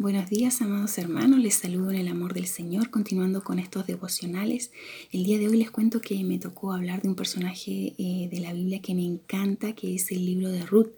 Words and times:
Buenos 0.00 0.30
días, 0.30 0.62
amados 0.62 0.96
hermanos. 0.96 1.40
Les 1.40 1.56
saludo 1.56 1.90
en 1.90 1.98
el 1.98 2.08
amor 2.08 2.32
del 2.32 2.46
Señor, 2.46 2.88
continuando 2.88 3.44
con 3.44 3.58
estos 3.58 3.86
devocionales. 3.86 4.72
El 5.12 5.24
día 5.24 5.38
de 5.38 5.46
hoy 5.46 5.58
les 5.58 5.70
cuento 5.70 6.00
que 6.00 6.24
me 6.24 6.38
tocó 6.38 6.72
hablar 6.72 7.02
de 7.02 7.10
un 7.10 7.14
personaje 7.14 7.92
eh, 7.98 8.26
de 8.32 8.40
la 8.40 8.54
Biblia 8.54 8.80
que 8.80 8.94
me 8.94 9.04
encanta, 9.04 9.74
que 9.74 9.94
es 9.94 10.10
el 10.10 10.24
libro 10.24 10.48
de 10.48 10.64
Ruth. 10.64 10.88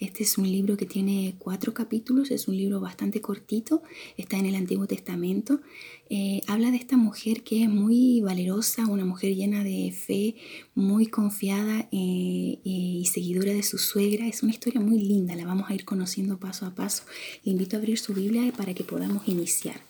Este 0.00 0.22
es 0.22 0.38
un 0.38 0.50
libro 0.50 0.78
que 0.78 0.86
tiene 0.86 1.34
cuatro 1.38 1.74
capítulos, 1.74 2.30
es 2.30 2.48
un 2.48 2.56
libro 2.56 2.80
bastante 2.80 3.20
cortito, 3.20 3.82
está 4.16 4.38
en 4.38 4.46
el 4.46 4.54
Antiguo 4.54 4.86
Testamento. 4.86 5.60
Eh, 6.08 6.42
habla 6.46 6.70
de 6.70 6.76
esta 6.76 6.96
mujer 6.96 7.42
que 7.42 7.64
es 7.64 7.68
muy 7.68 8.20
valerosa, 8.20 8.86
una 8.86 9.04
mujer 9.04 9.34
llena 9.34 9.64
de 9.64 9.92
fe, 9.92 10.36
muy 10.74 11.06
confiada 11.06 11.88
eh, 11.90 12.60
y 12.62 13.08
seguidora 13.12 13.52
de 13.52 13.64
su 13.64 13.78
suegra. 13.78 14.26
Es 14.26 14.42
una 14.42 14.52
historia 14.52 14.80
muy 14.80 15.00
linda, 15.00 15.34
la 15.34 15.44
vamos 15.44 15.68
a 15.68 15.74
ir 15.74 15.84
conociendo 15.84 16.38
paso 16.38 16.66
a 16.66 16.74
paso. 16.74 17.04
Le 17.42 17.52
invito 17.52 17.76
a 17.76 17.80
abrir 17.80 17.98
su 17.98 18.14
Biblia 18.14 18.52
para 18.56 18.72
que 18.72 18.84
podamos 18.84 19.26
iniciar. 19.26 19.80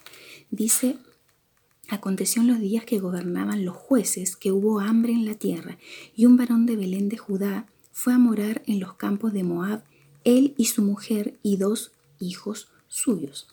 Dice, 0.50 0.96
aconteció 1.88 2.40
en 2.40 2.48
los 2.48 2.60
días 2.60 2.84
que 2.84 2.98
gobernaban 2.98 3.64
los 3.64 3.76
jueces 3.76 4.36
que 4.36 4.52
hubo 4.52 4.80
hambre 4.80 5.12
en 5.12 5.26
la 5.26 5.34
tierra 5.34 5.76
y 6.14 6.24
un 6.24 6.36
varón 6.36 6.64
de 6.64 6.76
Belén 6.76 7.08
de 7.08 7.18
Judá 7.18 7.66
fue 7.92 8.14
a 8.14 8.18
morar 8.18 8.62
en 8.66 8.80
los 8.80 8.94
campos 8.94 9.32
de 9.32 9.42
Moab, 9.42 9.82
él 10.24 10.54
y 10.56 10.66
su 10.66 10.82
mujer 10.82 11.38
y 11.42 11.56
dos 11.56 11.92
hijos 12.20 12.68
suyos. 12.96 13.46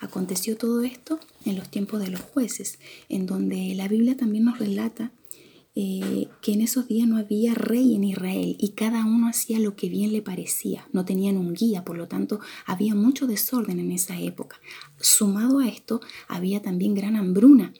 Aconteció 0.00 0.56
todo 0.56 0.82
esto 0.82 1.18
en 1.44 1.56
los 1.56 1.70
tiempos 1.70 2.00
de 2.00 2.10
los 2.10 2.20
jueces, 2.20 2.78
en 3.08 3.26
donde 3.26 3.74
la 3.74 3.88
Biblia 3.88 4.16
también 4.16 4.44
nos 4.44 4.58
relata 4.58 5.12
eh, 5.74 6.26
que 6.42 6.52
en 6.52 6.62
esos 6.62 6.88
días 6.88 7.06
no 7.06 7.16
había 7.16 7.54
rey 7.54 7.94
en 7.94 8.04
Israel 8.04 8.56
y 8.58 8.70
cada 8.70 9.04
uno 9.04 9.28
hacía 9.28 9.60
lo 9.60 9.76
que 9.76 9.88
bien 9.88 10.12
le 10.12 10.20
parecía, 10.20 10.88
no 10.92 11.04
tenían 11.04 11.36
un 11.36 11.54
guía, 11.54 11.84
por 11.84 11.96
lo 11.96 12.08
tanto 12.08 12.40
había 12.66 12.94
mucho 12.94 13.26
desorden 13.26 13.78
en 13.78 13.92
esa 13.92 14.18
época. 14.20 14.60
Sumado 14.98 15.60
a 15.60 15.68
esto, 15.68 16.00
había 16.28 16.60
también 16.60 16.94
gran 16.94 17.16
hambruna 17.16 17.72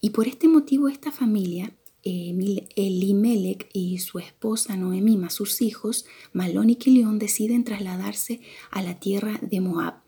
y 0.00 0.10
por 0.10 0.26
este 0.26 0.48
motivo 0.48 0.88
esta 0.88 1.12
familia, 1.12 1.74
Elimelech 2.02 3.68
y 3.74 3.98
su 3.98 4.18
esposa 4.18 4.76
Noemí 4.76 5.18
más 5.18 5.34
sus 5.34 5.60
hijos, 5.60 6.06
Malón 6.32 6.70
y 6.70 6.76
Kilión, 6.76 7.18
deciden 7.18 7.64
trasladarse 7.64 8.40
a 8.70 8.80
la 8.82 8.98
tierra 8.98 9.38
de 9.42 9.60
Moab, 9.60 10.02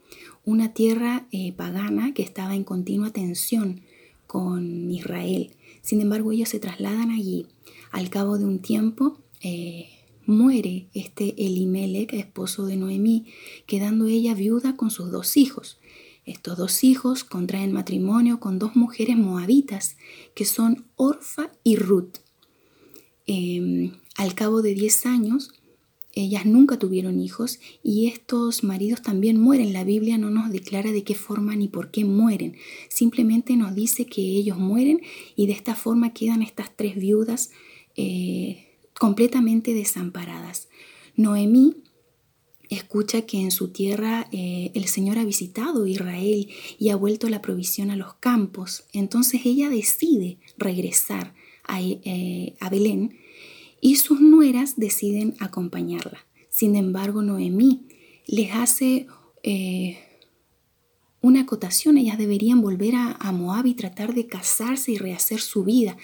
una 0.44 0.72
tierra 0.72 1.26
eh, 1.32 1.52
pagana 1.52 2.14
que 2.14 2.22
estaba 2.22 2.54
en 2.54 2.64
continua 2.64 3.10
tensión 3.10 3.82
con 4.26 4.90
Israel. 4.90 5.50
Sin 5.82 6.00
embargo, 6.00 6.32
ellos 6.32 6.48
se 6.48 6.60
trasladan 6.60 7.10
allí. 7.10 7.46
Al 7.90 8.10
cabo 8.10 8.38
de 8.38 8.44
un 8.44 8.60
tiempo, 8.60 9.18
eh, 9.42 9.88
muere 10.26 10.88
este 10.94 11.34
Elimelech, 11.44 12.12
esposo 12.12 12.66
de 12.66 12.76
Noemí, 12.76 13.26
quedando 13.66 14.06
ella 14.06 14.34
viuda 14.34 14.76
con 14.76 14.90
sus 14.90 15.10
dos 15.10 15.36
hijos. 15.36 15.78
Estos 16.24 16.56
dos 16.56 16.84
hijos 16.84 17.24
contraen 17.24 17.72
matrimonio 17.72 18.38
con 18.40 18.58
dos 18.58 18.76
mujeres 18.76 19.16
moabitas, 19.16 19.96
que 20.34 20.44
son 20.44 20.86
Orfa 20.96 21.50
y 21.64 21.76
Ruth. 21.76 22.18
Em, 23.26 23.92
al 24.16 24.34
cabo 24.34 24.62
de 24.62 24.74
diez 24.74 25.06
años, 25.06 25.52
ellas 26.14 26.44
nunca 26.44 26.78
tuvieron 26.78 27.20
hijos 27.20 27.60
y 27.82 28.08
estos 28.08 28.64
maridos 28.64 29.02
también 29.02 29.40
mueren. 29.40 29.72
La 29.72 29.84
Biblia 29.84 30.18
no 30.18 30.30
nos 30.30 30.50
declara 30.50 30.90
de 30.90 31.04
qué 31.04 31.14
forma 31.14 31.54
ni 31.56 31.68
por 31.68 31.90
qué 31.90 32.04
mueren. 32.04 32.56
Simplemente 32.88 33.56
nos 33.56 33.74
dice 33.74 34.06
que 34.06 34.22
ellos 34.22 34.58
mueren 34.58 35.00
y 35.36 35.46
de 35.46 35.52
esta 35.52 35.74
forma 35.74 36.12
quedan 36.12 36.42
estas 36.42 36.76
tres 36.76 36.96
viudas 36.96 37.50
eh, 37.96 38.68
completamente 38.98 39.72
desamparadas. 39.72 40.68
Noemí 41.16 41.76
escucha 42.68 43.22
que 43.22 43.40
en 43.40 43.50
su 43.50 43.68
tierra 43.68 44.28
eh, 44.32 44.70
el 44.74 44.86
Señor 44.86 45.18
ha 45.18 45.24
visitado 45.24 45.86
Israel 45.86 46.48
y 46.78 46.88
ha 46.88 46.96
vuelto 46.96 47.28
la 47.28 47.42
provisión 47.42 47.90
a 47.90 47.96
los 47.96 48.14
campos. 48.14 48.84
Entonces 48.92 49.42
ella 49.44 49.68
decide 49.68 50.38
regresar 50.56 51.34
a, 51.64 51.80
eh, 51.82 52.54
a 52.60 52.68
Belén 52.68 53.16
y 53.80 53.96
sus 53.96 54.20
nueras 54.20 54.76
deciden 54.76 55.34
acompañarla. 55.40 56.26
Sin 56.48 56.76
embargo, 56.76 57.22
Noemí 57.22 57.86
les 58.26 58.52
hace 58.54 59.06
eh, 59.42 59.98
una 61.20 61.42
acotación, 61.42 61.98
ellas 61.98 62.18
deberían 62.18 62.60
volver 62.60 62.94
a, 62.96 63.32
Moab 63.32 63.66
y 63.66 63.74
tratar 63.74 64.14
de 64.14 64.26
casarse 64.26 64.92
y 64.92 64.98
rehacer 64.98 65.40
su 65.40 65.64
vida. 65.64 65.96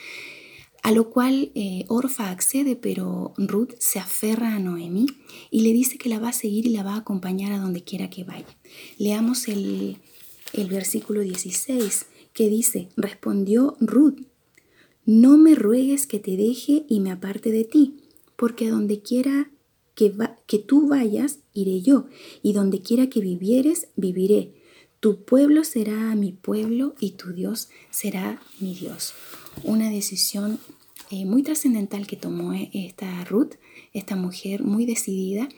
A 0.82 0.92
lo 0.92 1.10
cual 1.10 1.50
eh, 1.54 1.84
Orfa 1.88 2.30
accede, 2.30 2.76
pero 2.76 3.34
Ruth 3.36 3.72
se 3.78 3.98
aferra 3.98 4.54
a 4.54 4.58
Noemí 4.60 5.06
y 5.50 5.62
le 5.62 5.72
dice 5.72 5.98
que 5.98 6.08
la 6.08 6.20
va 6.20 6.28
a 6.28 6.32
seguir 6.32 6.66
y 6.66 6.70
la 6.70 6.84
va 6.84 6.94
a 6.94 6.98
acompañar 6.98 7.52
a 7.52 7.58
donde 7.58 7.82
quiera 7.82 8.08
que 8.08 8.24
vaya. 8.24 8.46
Leamos 8.98 9.48
el, 9.48 9.96
el 10.52 10.68
versículo 10.68 11.22
16 11.22 12.06
que 12.32 12.48
dice, 12.48 12.88
respondió 12.96 13.76
Ruth 13.80 14.20
no 15.06 15.38
me 15.38 15.54
ruegues 15.54 16.06
que 16.06 16.18
te 16.18 16.36
deje 16.36 16.84
y 16.88 17.00
me 17.00 17.12
aparte 17.12 17.50
de 17.52 17.64
ti, 17.64 17.96
porque 18.36 18.66
a 18.66 18.70
donde 18.70 19.00
quiera 19.00 19.50
que, 19.94 20.12
que 20.46 20.58
tú 20.58 20.88
vayas, 20.88 21.38
iré 21.54 21.80
yo, 21.80 22.06
y 22.42 22.52
donde 22.52 22.82
quiera 22.82 23.08
que 23.08 23.20
vivieres, 23.20 23.88
viviré. 23.96 24.52
Tu 25.00 25.24
pueblo 25.24 25.62
será 25.62 26.14
mi 26.16 26.32
pueblo 26.32 26.94
y 26.98 27.12
tu 27.12 27.32
Dios 27.32 27.68
será 27.90 28.42
mi 28.60 28.74
Dios. 28.74 29.14
Una 29.62 29.90
decisión 29.90 30.58
eh, 31.10 31.24
muy 31.24 31.44
trascendental 31.44 32.06
que 32.08 32.16
tomó 32.16 32.52
eh, 32.52 32.70
esta 32.72 33.24
Ruth, 33.24 33.54
esta 33.92 34.16
mujer 34.16 34.64
muy 34.64 34.86
decidida, 34.86 35.48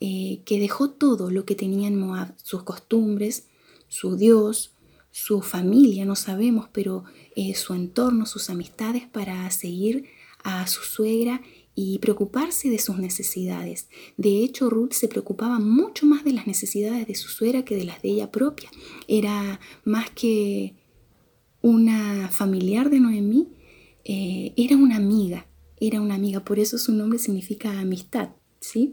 eh, 0.00 0.42
que 0.44 0.60
dejó 0.60 0.90
todo 0.90 1.30
lo 1.30 1.46
que 1.46 1.54
tenía 1.54 1.88
en 1.88 1.98
Moab, 1.98 2.34
sus 2.42 2.64
costumbres, 2.64 3.46
su 3.88 4.16
Dios, 4.16 4.72
su 5.10 5.42
familia, 5.42 6.04
no 6.04 6.16
sabemos, 6.16 6.68
pero 6.72 7.04
eh, 7.36 7.54
su 7.54 7.74
entorno, 7.74 8.26
sus 8.26 8.50
amistades 8.50 9.06
para 9.06 9.50
seguir 9.50 10.06
a 10.42 10.66
su 10.66 10.82
suegra 10.82 11.42
y 11.74 11.98
preocuparse 11.98 12.68
de 12.68 12.78
sus 12.78 12.98
necesidades. 12.98 13.88
De 14.16 14.42
hecho, 14.42 14.70
Ruth 14.70 14.92
se 14.92 15.08
preocupaba 15.08 15.58
mucho 15.58 16.06
más 16.06 16.24
de 16.24 16.32
las 16.32 16.46
necesidades 16.46 17.06
de 17.06 17.14
su 17.14 17.28
suegra 17.28 17.64
que 17.64 17.76
de 17.76 17.84
las 17.84 18.02
de 18.02 18.10
ella 18.10 18.30
propia. 18.30 18.70
Era 19.08 19.60
más 19.84 20.10
que 20.10 20.74
una 21.62 22.28
familiar 22.30 22.90
de 22.90 23.00
Noemí, 23.00 23.48
eh, 24.04 24.52
era 24.56 24.76
una 24.76 24.96
amiga, 24.96 25.46
era 25.80 26.00
una 26.00 26.14
amiga, 26.14 26.44
por 26.44 26.58
eso 26.58 26.78
su 26.78 26.92
nombre 26.92 27.18
significa 27.18 27.78
amistad, 27.80 28.30
¿sí? 28.60 28.92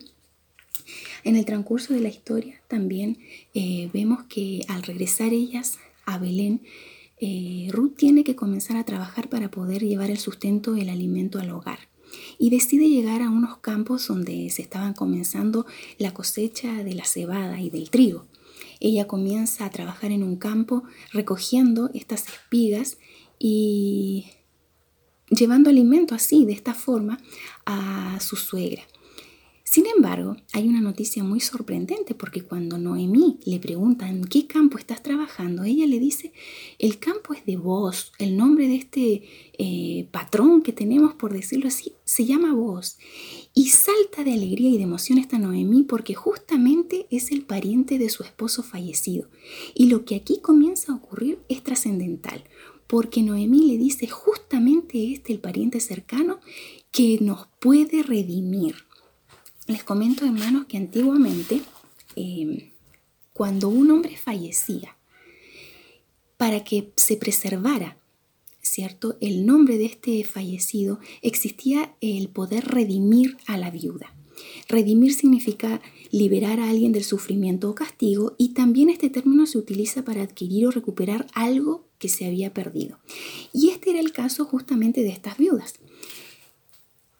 En 1.23 1.35
el 1.35 1.45
transcurso 1.45 1.93
de 1.93 2.01
la 2.01 2.09
historia 2.09 2.61
también 2.67 3.17
eh, 3.53 3.89
vemos 3.93 4.23
que 4.29 4.61
al 4.69 4.83
regresar 4.83 5.33
ellas 5.33 5.79
a 6.07 6.17
Belén, 6.17 6.63
eh, 7.19 7.67
Ruth 7.71 7.95
tiene 7.97 8.23
que 8.23 8.35
comenzar 8.35 8.77
a 8.77 8.85
trabajar 8.85 9.29
para 9.29 9.51
poder 9.51 9.83
llevar 9.83 10.09
el 10.09 10.17
sustento, 10.17 10.75
el 10.75 10.89
alimento 10.89 11.37
al 11.37 11.51
hogar. 11.51 11.79
Y 12.39 12.49
decide 12.49 12.89
llegar 12.89 13.21
a 13.21 13.29
unos 13.29 13.57
campos 13.57 14.07
donde 14.07 14.49
se 14.49 14.61
estaban 14.61 14.93
comenzando 14.93 15.65
la 15.97 16.13
cosecha 16.13 16.83
de 16.83 16.95
la 16.95 17.03
cebada 17.03 17.59
y 17.59 17.69
del 17.69 17.89
trigo. 17.89 18.25
Ella 18.79 19.07
comienza 19.07 19.65
a 19.65 19.69
trabajar 19.69 20.11
en 20.11 20.23
un 20.23 20.37
campo 20.37 20.83
recogiendo 21.11 21.89
estas 21.93 22.27
espigas 22.27 22.97
y 23.37 24.27
llevando 25.29 25.69
alimento 25.69 26.15
así, 26.15 26.45
de 26.45 26.53
esta 26.53 26.73
forma, 26.73 27.19
a 27.65 28.19
su 28.21 28.37
suegra. 28.37 28.83
Sin 29.77 29.85
embargo, 29.95 30.35
hay 30.53 30.67
una 30.67 30.81
noticia 30.81 31.23
muy 31.23 31.39
sorprendente 31.39 32.15
porque 32.15 32.41
cuando 32.41 32.79
Noemí 32.79 33.37
le 33.45 33.59
pregunta 33.59 34.09
en 34.09 34.23
qué 34.23 34.47
campo 34.47 34.79
estás 34.79 35.03
trabajando, 35.03 35.65
ella 35.65 35.85
le 35.85 35.99
dice, 35.99 36.33
el 36.79 36.97
campo 36.97 37.35
es 37.35 37.45
de 37.45 37.57
vos, 37.57 38.11
el 38.17 38.37
nombre 38.37 38.67
de 38.67 38.75
este 38.75 39.21
eh, 39.59 40.07
patrón 40.09 40.63
que 40.63 40.73
tenemos, 40.73 41.13
por 41.13 41.31
decirlo 41.31 41.67
así, 41.67 41.93
se 42.05 42.25
llama 42.25 42.55
vos. 42.55 42.97
Y 43.53 43.67
salta 43.67 44.23
de 44.23 44.33
alegría 44.33 44.71
y 44.71 44.77
de 44.77 44.83
emoción 44.85 45.19
esta 45.19 45.37
Noemí 45.37 45.83
porque 45.83 46.15
justamente 46.15 47.05
es 47.11 47.31
el 47.31 47.43
pariente 47.43 47.99
de 47.99 48.09
su 48.09 48.23
esposo 48.23 48.63
fallecido. 48.63 49.29
Y 49.75 49.89
lo 49.89 50.05
que 50.05 50.15
aquí 50.15 50.39
comienza 50.41 50.91
a 50.91 50.95
ocurrir 50.95 51.37
es 51.49 51.61
trascendental, 51.61 52.45
porque 52.87 53.21
Noemí 53.21 53.67
le 53.67 53.77
dice 53.77 54.07
justamente 54.07 55.13
este 55.13 55.33
el 55.33 55.39
pariente 55.39 55.79
cercano 55.81 56.39
que 56.91 57.19
nos 57.21 57.45
puede 57.59 58.01
redimir 58.01 58.86
les 59.67 59.83
comento, 59.83 60.25
hermanos, 60.25 60.65
que 60.65 60.77
antiguamente, 60.77 61.61
em, 62.15 62.71
cuando 63.33 63.69
un 63.69 63.91
hombre 63.91 64.17
fallecía, 64.17 64.97
para 66.37 66.63
que 66.63 66.91
se 66.95 67.17
preservara, 67.17 67.97
¿cierto? 68.61 69.17
El 69.21 69.45
nombre 69.45 69.77
de 69.77 69.85
este 69.85 70.23
fallecido, 70.23 70.99
existía 71.21 71.95
el 72.01 72.29
poder 72.29 72.65
redimir 72.65 73.37
a 73.47 73.57
la 73.57 73.71
viuda. 73.71 74.13
Redimir 74.69 75.13
significa 75.13 75.81
liberar 76.11 76.59
a 76.59 76.69
alguien 76.69 76.91
del 76.91 77.03
sufrimiento 77.03 77.69
o 77.69 77.75
castigo 77.75 78.35
y 78.37 78.49
también 78.49 78.89
este 78.89 79.09
término 79.09 79.45
se 79.45 79.57
utiliza 79.57 80.03
para 80.03 80.21
adquirir 80.21 80.67
o 80.67 80.71
recuperar 80.71 81.27
algo 81.33 81.85
que 81.97 82.09
se 82.09 82.25
había 82.25 82.53
perdido. 82.53 82.99
Y 83.53 83.69
este 83.69 83.91
era 83.91 83.99
el 83.99 84.11
caso 84.11 84.45
justamente 84.45 85.01
de 85.01 85.09
estas 85.09 85.37
viudas. 85.37 85.75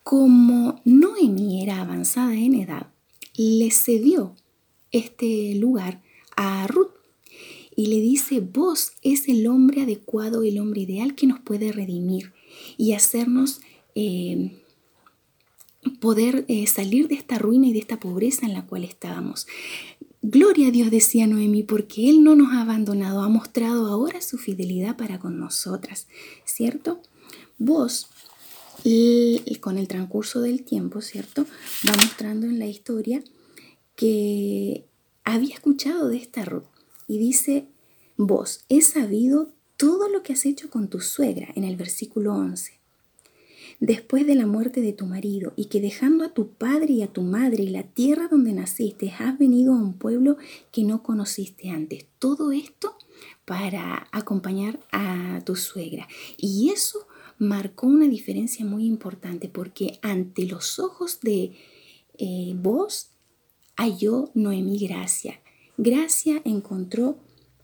Como 0.10 0.80
Noemí 0.86 1.62
era 1.62 1.82
avanzada 1.82 2.34
en 2.34 2.54
edad, 2.54 2.88
le 3.36 3.70
cedió 3.72 4.38
este 4.94 5.54
lugar 5.56 6.02
a 6.38 6.66
Ruth. 6.68 6.92
y 7.76 7.88
le 7.88 8.00
dice, 8.00 8.40
vos 8.40 8.94
es 9.02 9.28
el 9.28 9.46
hombre 9.48 9.82
adecuado, 9.82 10.44
el 10.44 10.60
hombre 10.60 10.80
ideal 10.80 11.14
que 11.14 11.28
nos 11.28 11.42
puede 11.42 11.74
redimir 11.74 12.32
y 12.78 12.94
hacernos 12.94 13.60
eh, 13.96 14.64
poder 16.00 16.46
eh, 16.48 16.66
salir 16.68 17.10
de 17.10 17.16
esta 17.16 17.38
ruina 17.38 17.68
y 17.68 17.74
de 17.74 17.80
esta 17.80 18.00
pobreza 18.00 18.46
en 18.46 18.54
la 18.54 18.66
cual 18.66 18.86
estábamos. 18.86 19.46
Gloria 20.22 20.70
a 20.70 20.72
Dios, 20.72 20.90
decía 20.90 21.28
Noemí, 21.28 21.64
porque 21.64 22.10
Él 22.10 22.24
no 22.24 22.34
nos 22.38 22.54
ha 22.54 22.62
abandonado, 22.62 23.24
ha 23.24 23.28
mostrado 23.28 23.88
ahora 23.88 24.22
su 24.22 24.38
fidelidad 24.38 24.96
para 24.96 25.20
con 25.20 25.38
nosotras, 25.38 26.08
¿cierto? 26.46 27.02
Vos, 27.58 28.10
con 29.60 29.78
el 29.78 29.88
transcurso 29.88 30.42
del 30.42 30.64
tiempo, 30.64 31.02
¿cierto? 31.02 31.46
Va 31.88 31.96
mostrando 31.96 32.48
en 32.48 32.60
la 32.60 32.68
historia 32.68 33.24
que 33.96 34.86
había 35.24 35.56
escuchado 35.56 36.10
de 36.10 36.18
esta 36.18 36.46
Ruth 36.46 36.64
y 37.08 37.18
dice, 37.18 37.68
vos, 38.16 38.66
he 38.70 38.82
sabido 38.82 39.50
todo 39.76 40.10
lo 40.10 40.24
que 40.24 40.34
has 40.34 40.46
hecho 40.46 40.70
con 40.70 40.90
tu 40.90 41.02
suegra 41.02 41.50
en 41.56 41.64
el 41.64 41.76
versículo 41.76 42.34
11 42.34 42.78
después 43.80 44.26
de 44.26 44.36
la 44.36 44.46
muerte 44.46 44.82
de 44.82 44.94
tu 44.94 45.06
marido, 45.06 45.54
y 45.56 45.66
que 45.66 45.82
dejando 45.82 46.26
a 46.26 46.34
tu 46.34 46.50
padre 46.50 46.94
y 46.94 47.04
a 47.04 47.08
tu 47.08 47.22
madre 47.22 47.64
y 47.64 47.70
la 47.70 47.84
tierra 47.84 48.28
donde 48.28 48.54
naciste, 48.54 49.14
has 49.20 49.38
venido 49.38 49.74
a 49.74 49.78
un 49.78 49.94
pueblo 49.94 50.38
que 50.72 50.84
no 50.84 51.04
conociste 51.04 51.70
antes. 51.70 52.06
Todo 52.20 52.52
esto 52.52 52.96
para 53.46 54.08
acompañar 54.12 54.80
a 54.92 55.42
tu 55.46 55.56
suegra. 55.56 56.08
Y 56.38 56.70
eso 56.70 57.08
marcó 57.38 57.88
una 57.88 58.08
diferencia 58.08 58.66
muy 58.66 58.86
importante 58.86 59.50
porque 59.50 60.00
ante 60.02 60.46
los 60.46 60.80
ojos 60.80 61.20
de 61.22 61.54
eh, 62.18 62.54
vos 62.56 63.12
halló 63.76 64.32
Noemí 64.34 64.80
gracia. 64.80 65.40
Gracia 65.78 66.42
encontró, 66.46 67.20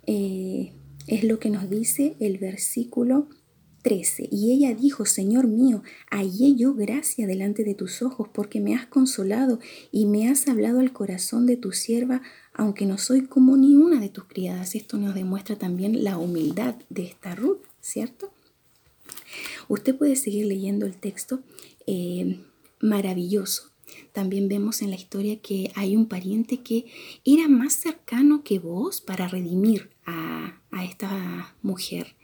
eh, 0.05 0.73
es 1.07 1.23
lo 1.23 1.39
que 1.39 1.49
nos 1.49 1.69
dice 1.69 2.15
el 2.19 2.37
versículo 2.37 3.27
13. 3.83 4.29
Y 4.31 4.53
ella 4.53 4.73
dijo, 4.73 5.05
Señor 5.05 5.47
mío, 5.47 5.83
hallé 6.09 6.55
yo 6.55 6.73
gracia 6.73 7.27
delante 7.27 7.63
de 7.63 7.75
tus 7.75 8.01
ojos, 8.01 8.29
porque 8.33 8.59
me 8.59 8.75
has 8.75 8.87
consolado 8.87 9.59
y 9.91 10.05
me 10.05 10.29
has 10.29 10.47
hablado 10.47 10.79
al 10.79 10.93
corazón 10.93 11.45
de 11.45 11.57
tu 11.57 11.71
sierva, 11.71 12.21
aunque 12.53 12.85
no 12.85 12.97
soy 12.97 13.25
como 13.25 13.57
ni 13.57 13.75
una 13.75 13.99
de 13.99 14.09
tus 14.09 14.25
criadas. 14.25 14.75
Esto 14.75 14.97
nos 14.97 15.13
demuestra 15.13 15.57
también 15.57 16.03
la 16.03 16.17
humildad 16.17 16.75
de 16.89 17.03
esta 17.05 17.35
Ruth, 17.35 17.61
¿cierto? 17.81 18.32
Usted 19.67 19.95
puede 19.95 20.15
seguir 20.15 20.45
leyendo 20.45 20.85
el 20.85 20.95
texto 20.95 21.41
eh, 21.87 22.39
maravilloso. 22.79 23.71
También 24.11 24.47
vemos 24.47 24.81
en 24.81 24.89
la 24.89 24.95
historia 24.95 25.39
que 25.39 25.71
hay 25.75 25.95
un 25.95 26.07
pariente 26.07 26.61
que 26.61 26.85
era 27.25 27.47
más 27.47 27.73
cercano 27.73 28.43
que 28.43 28.59
vos 28.59 29.01
para 29.01 29.27
redimir 29.27 29.89
a, 30.05 30.59
a 30.71 30.85
esta 30.85 31.55
mujer. 31.61 32.15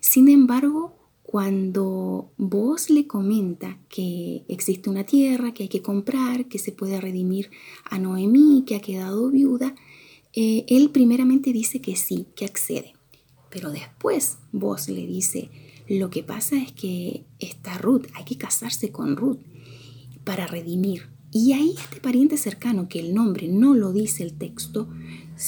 Sin 0.00 0.28
embargo, 0.28 0.96
cuando 1.22 2.30
vos 2.36 2.88
le 2.88 3.06
comenta 3.06 3.78
que 3.88 4.44
existe 4.48 4.88
una 4.88 5.04
tierra 5.04 5.52
que 5.52 5.64
hay 5.64 5.68
que 5.68 5.82
comprar, 5.82 6.46
que 6.46 6.58
se 6.58 6.70
puede 6.72 7.00
redimir 7.00 7.50
a 7.84 7.98
Noemí, 7.98 8.64
que 8.64 8.76
ha 8.76 8.80
quedado 8.80 9.30
viuda, 9.30 9.74
eh, 10.32 10.64
él 10.68 10.90
primeramente 10.90 11.52
dice 11.52 11.80
que 11.80 11.96
sí, 11.96 12.26
que 12.36 12.44
accede. 12.44 12.94
Pero 13.50 13.70
después 13.70 14.38
vos 14.52 14.88
le 14.88 15.06
dice, 15.06 15.50
lo 15.88 16.10
que 16.10 16.22
pasa 16.22 16.56
es 16.56 16.72
que 16.72 17.24
está 17.38 17.78
Ruth, 17.78 18.06
hay 18.14 18.24
que 18.24 18.36
casarse 18.36 18.90
con 18.90 19.16
Ruth 19.16 19.38
para 20.24 20.46
redimir. 20.46 21.08
Y 21.32 21.52
ahí 21.52 21.74
este 21.78 22.00
pariente 22.00 22.36
cercano, 22.36 22.88
que 22.88 23.00
el 23.00 23.14
nombre 23.14 23.48
no 23.48 23.74
lo 23.74 23.92
dice 23.92 24.22
el 24.22 24.34
texto, 24.34 24.88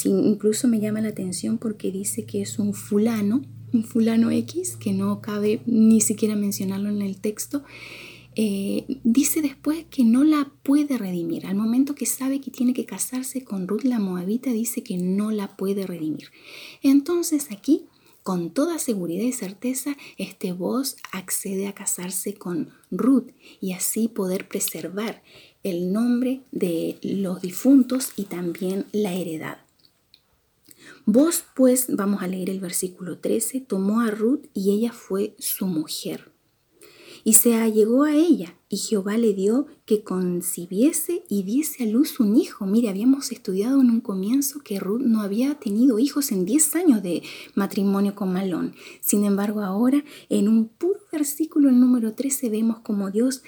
incluso 0.04 0.68
me 0.68 0.80
llama 0.80 1.00
la 1.00 1.09
atención 1.09 1.59
porque 1.59 1.90
dice 1.90 2.25
que 2.25 2.42
es 2.42 2.59
un 2.59 2.75
fulano, 2.75 3.42
un 3.73 3.85
fulano 3.85 4.30
X, 4.30 4.76
que 4.76 4.92
no 4.92 5.21
cabe 5.21 5.61
ni 5.66 6.00
siquiera 6.00 6.37
mencionarlo 6.37 6.90
en 6.90 7.02
el 7.02 7.16
texto, 7.16 7.64
eh, 8.40 8.85
dice 9.02 9.42
después 9.42 9.85
que 9.90 10.04
no 10.04 10.23
la 10.23 10.52
puede 10.62 10.97
redimir. 10.97 11.47
Al 11.47 11.57
momento 11.57 11.95
que 11.95 12.07
sabe 12.07 12.40
que 12.40 12.52
tiene 12.52 12.73
que 12.73 12.85
casarse 12.85 13.42
con 13.42 13.66
Ruth 13.66 13.83
la 13.83 13.99
Moabita, 13.99 14.52
dice 14.52 14.83
que 14.85 14.97
no 14.97 15.33
la 15.33 15.57
puede 15.57 15.87
redimir. 15.87 16.30
Entonces 16.83 17.49
aquí, 17.50 17.87
con 18.28 18.50
toda 18.50 18.78
seguridad 18.78 19.25
y 19.25 19.32
certeza, 19.32 19.97
este 20.18 20.52
voz 20.52 20.97
accede 21.12 21.66
a 21.66 21.73
casarse 21.73 22.35
con 22.35 22.68
Ruth 22.90 23.30
y 23.58 23.73
así 23.73 24.06
poder 24.06 24.49
preservar 24.49 25.23
el 25.62 25.94
nombre 25.94 26.42
de 26.52 26.99
los 27.00 27.40
difuntos 27.40 28.12
y 28.16 28.25
también 28.25 28.85
la 28.92 29.14
heredad. 29.14 29.56
Vos 31.06 31.42
pues, 31.56 31.87
vamos 31.88 32.23
a 32.23 32.26
leer 32.26 32.50
el 32.50 32.61
versículo 32.61 33.16
13, 33.16 33.62
tomó 33.62 34.02
a 34.02 34.11
Ruth 34.11 34.44
y 34.52 34.73
ella 34.73 34.92
fue 34.92 35.35
su 35.38 35.64
mujer. 35.64 36.30
Y 37.25 37.34
se 37.34 37.54
allegó 37.54 38.04
a 38.04 38.14
ella, 38.14 38.54
y 38.68 38.76
Jehová 38.76 39.16
le 39.16 39.32
dio 39.34 39.66
que 39.87 40.02
concibiese 40.02 41.25
y 41.28 41.42
diese 41.42 41.84
a 41.84 41.87
luz 41.87 42.20
un 42.20 42.37
hijo. 42.37 42.66
Mire, 42.66 42.88
habíamos 42.88 43.32
estudiado 43.32 43.80
en 43.80 43.90
un 43.90 44.00
comienzo 44.00 44.60
que 44.60 44.78
Ruth 44.78 45.00
no 45.00 45.22
había 45.22 45.54
tenido 45.54 45.98
hijos 45.98 46.32
en 46.32 46.44
10 46.44 46.76
años 46.76 47.02
de 47.02 47.22
matrimonio 47.54 48.14
con 48.14 48.32
Malón. 48.32 48.75
Sin 49.00 49.25
embargo, 49.25 49.62
ahora 49.62 50.04
en 50.28 50.48
un 50.48 50.68
puro 50.68 51.00
versículo, 51.10 51.70
el 51.70 51.80
número 51.80 52.14
13, 52.14 52.50
vemos 52.50 52.80
como 52.80 53.10
Dios 53.10 53.42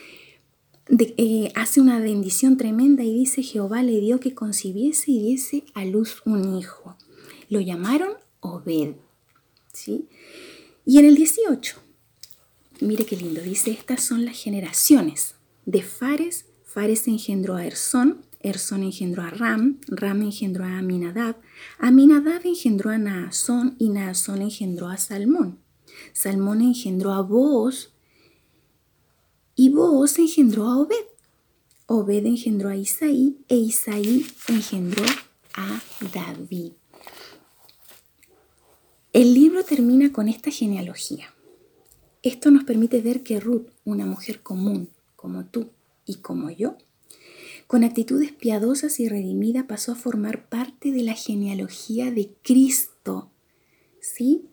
eh, 0.88 1.52
hace 1.54 1.80
una 1.80 2.00
bendición 2.00 2.56
tremenda 2.56 3.04
y 3.04 3.12
dice, 3.12 3.42
Jehová 3.42 3.82
le 3.82 4.00
dio 4.00 4.18
que 4.18 4.34
concibiese 4.34 5.12
y 5.12 5.22
diese 5.22 5.64
a 5.74 5.84
luz 5.84 6.22
un 6.24 6.56
hijo. 6.56 6.96
Lo 7.48 7.60
llamaron 7.60 8.14
Obed. 8.40 8.94
¿sí? 9.72 10.08
Y 10.84 10.98
en 10.98 11.04
el 11.04 11.14
18, 11.14 11.80
mire 12.82 13.04
qué 13.04 13.16
lindo, 13.16 13.40
dice, 13.40 13.70
estas 13.70 14.02
son 14.02 14.25
las 14.25 14.37
generaciones 14.37 15.34
de 15.66 15.82
Fares. 15.82 16.46
Fares 16.64 17.08
engendró 17.08 17.56
a 17.56 17.66
Ersón, 17.66 18.25
Ersón 18.40 18.82
engendró 18.82 19.22
a 19.22 19.30
Ram, 19.30 19.80
Ram 19.88 20.22
engendró 20.22 20.64
a 20.64 20.78
Aminadab, 20.78 21.37
Aminadab 21.78 22.42
engendró 22.44 22.90
a 22.90 22.99
Naasón 22.99 23.76
y 23.78 23.88
Naasón 23.88 24.42
engendró 24.42 24.88
a 24.88 24.96
Salmón. 24.96 25.58
Salmón 26.12 26.62
engendró 26.62 27.12
a 27.12 27.22
Booz 27.22 27.92
y 29.56 29.68
Booz 29.68 30.18
engendró 30.18 30.66
a 30.66 30.78
Obed. 30.78 31.06
Obed 31.87 32.25
engendró 32.25 32.68
a 32.68 32.76
Isaí 32.76 33.38
e 33.49 33.56
Isaí 33.56 34.26
engendró 34.49 35.04
a 35.54 35.80
David. 36.14 36.72
El 39.12 39.34
libro 39.34 39.64
termina 39.64 40.12
con 40.12 40.28
esta 40.28 40.52
genealogía. 40.52 41.34
Esto 42.22 42.50
nos 42.50 42.64
permite 42.64 43.00
ver 43.00 43.22
que 43.22 43.40
Ruth, 43.40 43.68
una 43.84 44.04
mujer 44.04 44.40
común 44.42 44.90
como 45.16 45.46
tú 45.46 45.70
y 46.04 46.16
como 46.16 46.50
yo, 46.50 46.76
con 47.66 47.82
actitudes 47.82 48.32
piadosas 48.32 49.00
y 49.00 49.08
redimida 49.08 49.66
pasó 49.66 49.92
a 49.92 49.94
formar 49.94 50.48
parte 50.48 50.90
de 50.92 51.02
la 51.02 51.14
genealogía 51.14 52.10
de 52.10 52.30
Cristo. 52.42 53.30
¿Sí? 54.00 54.44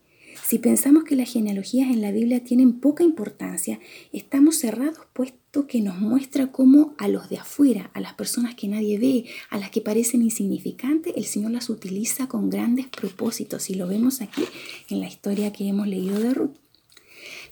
Si 0.45 0.59
pensamos 0.59 1.03
que 1.03 1.17
las 1.17 1.33
genealogías 1.33 1.89
en 1.89 2.01
la 2.01 2.12
Biblia 2.12 2.41
tienen 2.41 2.79
poca 2.79 3.03
importancia, 3.03 3.79
estamos 4.13 4.55
cerrados 4.55 5.00
puesto 5.12 5.67
que 5.67 5.81
nos 5.81 6.00
muestra 6.00 6.53
cómo 6.53 6.95
a 6.97 7.09
los 7.09 7.27
de 7.27 7.38
afuera, 7.38 7.91
a 7.93 8.00
las 8.00 8.13
personas 8.13 8.55
que 8.55 8.69
nadie 8.69 8.97
ve, 8.97 9.25
a 9.50 9.57
las 9.57 9.71
que 9.71 9.81
parecen 9.81 10.21
insignificantes, 10.21 11.13
el 11.17 11.25
Señor 11.25 11.51
las 11.51 11.69
utiliza 11.69 12.27
con 12.27 12.50
grandes 12.50 12.88
propósitos 12.88 13.69
y 13.69 13.74
lo 13.74 13.88
vemos 13.88 14.21
aquí 14.21 14.43
en 14.89 15.01
la 15.01 15.07
historia 15.07 15.51
que 15.51 15.67
hemos 15.67 15.88
leído 15.88 16.19
de 16.19 16.33
Ruth. 16.33 16.66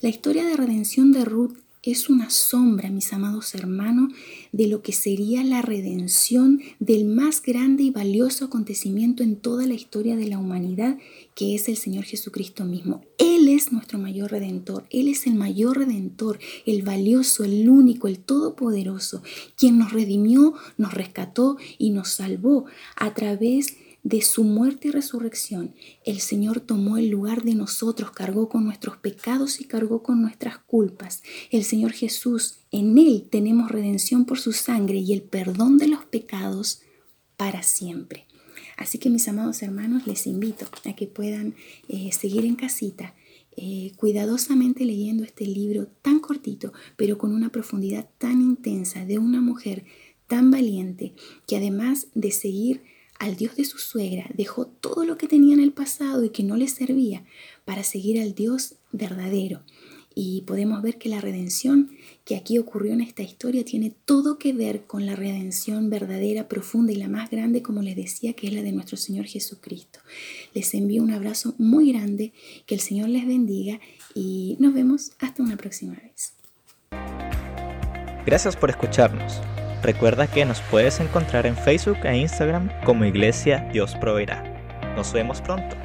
La 0.01 0.09
historia 0.09 0.45
de 0.45 0.57
redención 0.57 1.11
de 1.11 1.25
Ruth 1.25 1.57
es 1.91 2.09
una 2.09 2.31
sombra, 2.31 2.89
mis 2.89 3.13
amados 3.13 3.53
hermanos, 3.53 4.11
de 4.51 4.67
lo 4.67 4.81
que 4.81 4.91
sería 4.91 5.43
la 5.43 5.61
redención 5.61 6.61
del 6.79 7.05
más 7.05 7.43
grande 7.43 7.83
y 7.83 7.91
valioso 7.91 8.45
acontecimiento 8.45 9.21
en 9.21 9.35
toda 9.35 9.67
la 9.67 9.75
historia 9.75 10.15
de 10.15 10.25
la 10.25 10.39
humanidad, 10.39 10.97
que 11.35 11.53
es 11.53 11.69
el 11.69 11.77
Señor 11.77 12.05
Jesucristo 12.05 12.65
mismo. 12.65 13.03
Él 13.19 13.47
es 13.49 13.71
nuestro 13.71 13.99
mayor 13.99 14.31
redentor, 14.31 14.87
Él 14.89 15.07
es 15.07 15.27
el 15.27 15.35
mayor 15.35 15.77
redentor, 15.77 16.39
el 16.65 16.81
valioso, 16.81 17.43
el 17.43 17.69
único, 17.69 18.07
el 18.07 18.17
todopoderoso, 18.17 19.21
quien 19.55 19.77
nos 19.77 19.93
redimió, 19.93 20.55
nos 20.77 20.93
rescató 20.93 21.57
y 21.77 21.91
nos 21.91 22.09
salvó 22.09 22.65
a 22.95 23.13
través 23.13 23.77
de 23.77 23.84
de 24.05 24.21
su 24.21 24.43
muerte 24.43 24.89
y 24.89 24.91
resurrección, 24.91 25.73
el 26.05 26.19
Señor 26.19 26.59
tomó 26.59 26.97
el 26.97 27.09
lugar 27.09 27.41
de 27.41 27.55
nosotros, 27.55 28.11
cargó 28.11 28.49
con 28.49 28.63
nuestros 28.63 28.97
pecados 28.97 29.59
y 29.59 29.65
cargó 29.65 30.03
con 30.03 30.21
nuestras 30.21 30.59
culpas. 30.59 31.23
El 31.49 31.63
Señor 31.63 31.91
Jesús, 31.91 32.59
en 32.69 32.99
Él 32.99 33.27
tenemos 33.31 33.71
redención 33.71 34.25
por 34.25 34.39
su 34.39 34.53
sangre 34.53 34.99
y 34.99 35.11
el 35.11 35.23
perdón 35.23 35.79
de 35.79 35.87
los 35.87 36.05
pecados 36.05 36.81
para 37.35 37.63
siempre. 37.63 38.27
Así 38.77 38.99
que 38.99 39.09
mis 39.09 39.27
amados 39.27 39.63
hermanos, 39.63 40.05
les 40.05 40.27
invito 40.27 40.67
a 40.85 40.93
que 40.93 41.07
puedan 41.07 41.55
eh, 41.87 42.11
seguir 42.11 42.45
en 42.45 42.55
casita. 42.55 43.15
Eh, 43.57 43.93
cuidadosamente 43.95 44.85
leyendo 44.85 45.23
este 45.23 45.47
libro 45.47 45.87
tan 46.03 46.19
cortito, 46.19 46.73
pero 46.95 47.17
con 47.17 47.33
una 47.33 47.49
profundidad 47.49 48.07
tan 48.19 48.39
intensa 48.39 49.03
de 49.03 49.17
una 49.17 49.41
mujer 49.41 49.83
tan 50.27 50.51
valiente 50.51 51.15
que 51.47 51.57
además 51.57 52.07
de 52.13 52.31
seguir 52.31 52.83
al 53.19 53.35
Dios 53.35 53.55
de 53.55 53.65
su 53.65 53.77
suegra, 53.77 54.29
dejó 54.35 54.65
todo 54.65 55.05
lo 55.05 55.17
que 55.17 55.27
tenía 55.27 55.53
en 55.53 55.61
el 55.61 55.71
pasado 55.71 56.23
y 56.23 56.29
que 56.29 56.43
no 56.43 56.55
le 56.55 56.67
servía 56.67 57.23
para 57.63 57.83
seguir 57.83 58.21
al 58.21 58.35
Dios 58.35 58.75
verdadero. 58.91 59.61
Y 60.17 60.43
podemos 60.47 60.81
ver 60.81 60.97
que 60.97 61.09
la 61.09 61.19
redención 61.19 61.91
que 62.23 62.37
aquí 62.37 62.57
ocurrió 62.57 62.93
en 62.93 63.01
esta 63.01 63.21
historia 63.21 63.65
tiene 63.65 63.93
todo 64.05 64.37
que 64.37 64.53
ver 64.53 64.85
con 64.85 65.05
la 65.05 65.15
redención 65.15 65.89
verdadera, 65.89 66.47
profunda 66.47 66.93
y 66.93 66.95
la 66.95 67.09
más 67.09 67.29
grande, 67.29 67.61
como 67.61 67.81
les 67.81 67.97
decía, 67.97 68.31
que 68.31 68.47
es 68.47 68.53
la 68.53 68.61
de 68.61 68.71
nuestro 68.71 68.95
Señor 68.95 69.25
Jesucristo. 69.25 69.99
Les 70.53 70.73
envío 70.73 71.03
un 71.03 71.11
abrazo 71.11 71.53
muy 71.57 71.91
grande, 71.91 72.31
que 72.65 72.75
el 72.75 72.81
Señor 72.81 73.09
les 73.09 73.27
bendiga 73.27 73.81
y 74.13 74.55
nos 74.59 74.73
vemos 74.73 75.11
hasta 75.19 75.43
una 75.43 75.57
próxima 75.57 75.95
vez. 75.95 76.33
Gracias 78.25 78.55
por 78.55 78.69
escucharnos. 78.69 79.41
Recuerda 79.85 80.25
que 80.25 80.43
nos 80.45 80.61
puedes 80.61 80.99
encontrar 80.99 81.45
en 81.45 81.55
Facebook 81.55 81.99
e 82.05 82.17
Instagram 82.17 82.71
como 82.85 83.05
Iglesia 83.05 83.69
Dios 83.71 83.93
Proveerá. 83.93 84.43
Nos 84.95 85.13
vemos 85.13 85.41
pronto. 85.41 85.84